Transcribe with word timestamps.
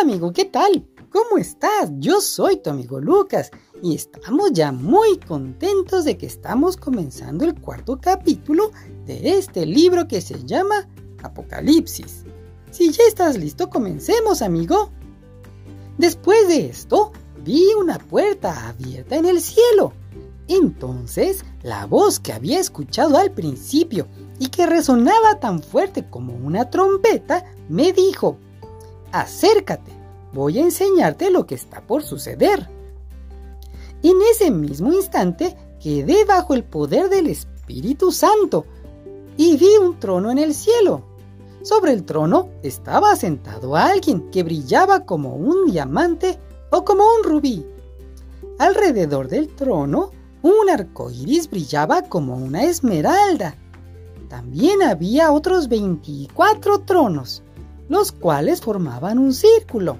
Hola 0.00 0.12
amigo, 0.12 0.32
¿qué 0.32 0.46
tal? 0.46 0.86
¿Cómo 1.10 1.36
estás? 1.36 1.90
Yo 1.98 2.22
soy 2.22 2.56
tu 2.62 2.70
amigo 2.70 3.00
Lucas 3.00 3.50
y 3.82 3.94
estamos 3.94 4.50
ya 4.54 4.72
muy 4.72 5.18
contentos 5.18 6.06
de 6.06 6.16
que 6.16 6.24
estamos 6.24 6.78
comenzando 6.78 7.44
el 7.44 7.54
cuarto 7.60 8.00
capítulo 8.00 8.70
de 9.04 9.36
este 9.36 9.66
libro 9.66 10.08
que 10.08 10.22
se 10.22 10.42
llama 10.46 10.88
Apocalipsis. 11.22 12.24
Si 12.70 12.90
ya 12.90 13.02
estás 13.08 13.36
listo, 13.36 13.68
comencemos 13.68 14.40
amigo. 14.40 14.90
Después 15.98 16.48
de 16.48 16.68
esto, 16.68 17.12
vi 17.44 17.66
una 17.78 17.98
puerta 17.98 18.68
abierta 18.68 19.16
en 19.16 19.26
el 19.26 19.42
cielo. 19.42 19.92
Entonces, 20.48 21.44
la 21.62 21.84
voz 21.84 22.20
que 22.20 22.32
había 22.32 22.58
escuchado 22.58 23.18
al 23.18 23.32
principio 23.32 24.06
y 24.38 24.48
que 24.48 24.64
resonaba 24.64 25.40
tan 25.40 25.62
fuerte 25.62 26.08
como 26.08 26.34
una 26.34 26.70
trompeta, 26.70 27.44
me 27.68 27.92
dijo, 27.92 28.38
acércate, 29.12 29.92
voy 30.32 30.58
a 30.58 30.62
enseñarte 30.62 31.30
lo 31.30 31.46
que 31.46 31.54
está 31.54 31.80
por 31.80 32.02
suceder. 32.02 32.68
En 34.02 34.16
ese 34.30 34.50
mismo 34.50 34.92
instante 34.92 35.56
quedé 35.82 36.24
bajo 36.24 36.54
el 36.54 36.64
poder 36.64 37.08
del 37.08 37.26
Espíritu 37.26 38.12
Santo 38.12 38.64
y 39.36 39.56
vi 39.56 39.76
un 39.80 39.98
trono 39.98 40.30
en 40.30 40.38
el 40.38 40.54
cielo. 40.54 41.02
Sobre 41.62 41.92
el 41.92 42.04
trono 42.04 42.48
estaba 42.62 43.14
sentado 43.16 43.76
alguien 43.76 44.30
que 44.30 44.42
brillaba 44.42 45.04
como 45.04 45.34
un 45.34 45.70
diamante 45.70 46.38
o 46.70 46.84
como 46.84 47.04
un 47.04 47.24
rubí. 47.24 47.66
Alrededor 48.58 49.28
del 49.28 49.48
trono, 49.48 50.10
un 50.42 50.70
arco 50.70 51.10
iris 51.10 51.50
brillaba 51.50 52.02
como 52.02 52.36
una 52.36 52.64
esmeralda. 52.64 53.56
También 54.28 54.82
había 54.82 55.32
otros 55.32 55.68
24 55.68 56.80
tronos 56.80 57.42
los 57.90 58.12
cuales 58.12 58.60
formaban 58.60 59.18
un 59.18 59.34
círculo, 59.34 59.98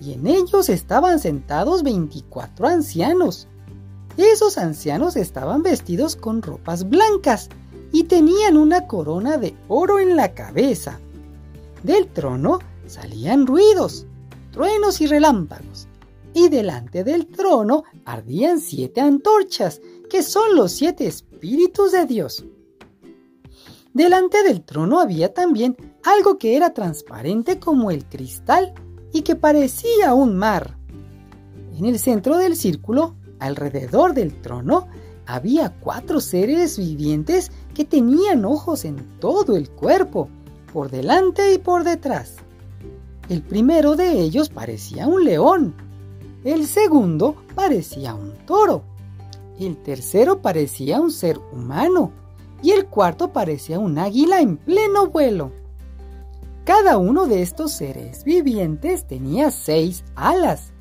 y 0.00 0.14
en 0.14 0.26
ellos 0.26 0.70
estaban 0.70 1.20
sentados 1.20 1.82
24 1.82 2.66
ancianos. 2.66 3.46
Esos 4.16 4.56
ancianos 4.56 5.16
estaban 5.16 5.62
vestidos 5.62 6.16
con 6.16 6.40
ropas 6.40 6.88
blancas 6.88 7.50
y 7.92 8.04
tenían 8.04 8.56
una 8.56 8.86
corona 8.86 9.36
de 9.36 9.54
oro 9.68 10.00
en 10.00 10.16
la 10.16 10.32
cabeza. 10.32 10.98
Del 11.82 12.08
trono 12.08 12.58
salían 12.86 13.46
ruidos, 13.46 14.06
truenos 14.50 15.02
y 15.02 15.06
relámpagos, 15.06 15.88
y 16.32 16.48
delante 16.48 17.04
del 17.04 17.26
trono 17.26 17.84
ardían 18.06 18.60
siete 18.60 19.02
antorchas, 19.02 19.82
que 20.08 20.22
son 20.22 20.56
los 20.56 20.72
siete 20.72 21.06
espíritus 21.06 21.92
de 21.92 22.06
Dios. 22.06 22.46
Delante 23.92 24.44
del 24.44 24.62
trono 24.62 25.00
había 25.00 25.34
también 25.34 25.76
algo 26.04 26.38
que 26.38 26.56
era 26.56 26.72
transparente 26.72 27.58
como 27.58 27.90
el 27.90 28.04
cristal 28.04 28.72
y 29.12 29.22
que 29.22 29.34
parecía 29.34 30.14
un 30.14 30.36
mar. 30.36 30.76
En 31.76 31.84
el 31.86 31.98
centro 31.98 32.38
del 32.38 32.54
círculo, 32.54 33.16
alrededor 33.40 34.14
del 34.14 34.40
trono, 34.40 34.86
había 35.26 35.74
cuatro 35.80 36.20
seres 36.20 36.78
vivientes 36.78 37.50
que 37.74 37.84
tenían 37.84 38.44
ojos 38.44 38.84
en 38.84 39.18
todo 39.18 39.56
el 39.56 39.68
cuerpo, 39.70 40.28
por 40.72 40.90
delante 40.90 41.52
y 41.52 41.58
por 41.58 41.82
detrás. 41.82 42.36
El 43.28 43.42
primero 43.42 43.96
de 43.96 44.20
ellos 44.20 44.50
parecía 44.50 45.08
un 45.08 45.24
león, 45.24 45.74
el 46.44 46.66
segundo 46.66 47.42
parecía 47.56 48.14
un 48.14 48.34
toro, 48.46 48.84
el 49.58 49.76
tercero 49.82 50.40
parecía 50.40 51.00
un 51.00 51.10
ser 51.10 51.38
humano 51.52 52.19
y 52.62 52.72
el 52.72 52.86
cuarto 52.86 53.32
parecía 53.32 53.78
un 53.78 53.98
águila 53.98 54.40
en 54.40 54.56
pleno 54.56 55.08
vuelo. 55.08 55.52
Cada 56.64 56.98
uno 56.98 57.26
de 57.26 57.42
estos 57.42 57.72
seres 57.72 58.24
vivientes 58.24 59.06
tenía 59.06 59.50
seis 59.50 60.04
alas 60.14 60.72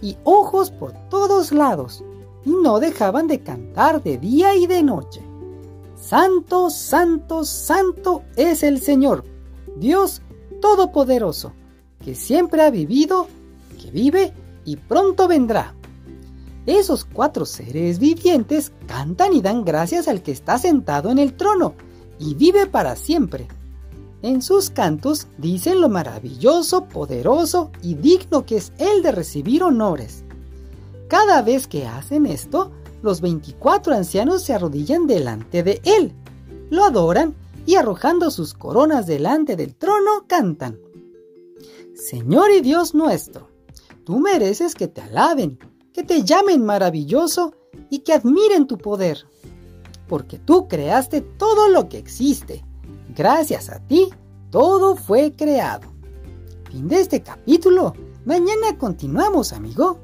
y 0.00 0.16
ojos 0.24 0.70
por 0.70 0.92
todos 1.08 1.52
lados, 1.52 2.04
y 2.44 2.50
no 2.50 2.78
dejaban 2.78 3.26
de 3.26 3.40
cantar 3.40 4.02
de 4.02 4.18
día 4.18 4.54
y 4.54 4.66
de 4.66 4.82
noche. 4.82 5.20
Santo, 5.96 6.70
santo, 6.70 7.44
santo 7.44 8.22
es 8.36 8.62
el 8.62 8.80
Señor, 8.80 9.24
Dios 9.76 10.22
Todopoderoso, 10.60 11.52
que 12.04 12.14
siempre 12.14 12.62
ha 12.62 12.70
vivido, 12.70 13.26
que 13.80 13.90
vive 13.90 14.32
y 14.64 14.76
pronto 14.76 15.26
vendrá. 15.28 15.74
Esos 16.66 17.04
cuatro 17.04 17.46
seres 17.46 18.00
vivientes 18.00 18.72
cantan 18.88 19.32
y 19.32 19.40
dan 19.40 19.64
gracias 19.64 20.08
al 20.08 20.22
que 20.22 20.32
está 20.32 20.58
sentado 20.58 21.10
en 21.10 21.20
el 21.20 21.34
trono 21.34 21.74
y 22.18 22.34
vive 22.34 22.66
para 22.66 22.96
siempre. 22.96 23.46
En 24.22 24.42
sus 24.42 24.70
cantos 24.70 25.28
dicen 25.38 25.80
lo 25.80 25.88
maravilloso, 25.88 26.86
poderoso 26.86 27.70
y 27.82 27.94
digno 27.94 28.44
que 28.44 28.56
es 28.56 28.72
Él 28.78 29.02
de 29.02 29.12
recibir 29.12 29.62
honores. 29.62 30.24
Cada 31.08 31.40
vez 31.40 31.68
que 31.68 31.86
hacen 31.86 32.26
esto, 32.26 32.72
los 33.00 33.20
24 33.20 33.94
ancianos 33.94 34.42
se 34.42 34.52
arrodillan 34.52 35.06
delante 35.06 35.62
de 35.62 35.80
Él, 35.84 36.12
lo 36.70 36.84
adoran 36.84 37.36
y 37.64 37.76
arrojando 37.76 38.32
sus 38.32 38.54
coronas 38.54 39.06
delante 39.06 39.54
del 39.54 39.76
trono 39.76 40.24
cantan. 40.26 40.80
Señor 41.94 42.50
y 42.50 42.60
Dios 42.60 42.92
nuestro, 42.92 43.48
tú 44.04 44.18
mereces 44.18 44.74
que 44.74 44.88
te 44.88 45.02
alaben 45.02 45.58
que 45.96 46.02
te 46.02 46.24
llamen 46.24 46.62
maravilloso 46.62 47.54
y 47.88 48.00
que 48.00 48.12
admiren 48.12 48.66
tu 48.66 48.76
poder, 48.76 49.24
porque 50.06 50.38
tú 50.38 50.68
creaste 50.68 51.22
todo 51.22 51.70
lo 51.70 51.88
que 51.88 51.96
existe. 51.96 52.62
Gracias 53.16 53.70
a 53.70 53.78
ti, 53.78 54.10
todo 54.50 54.96
fue 54.96 55.32
creado. 55.34 55.90
Fin 56.70 56.86
de 56.86 57.00
este 57.00 57.22
capítulo. 57.22 57.94
Mañana 58.26 58.76
continuamos, 58.76 59.54
amigo. 59.54 60.00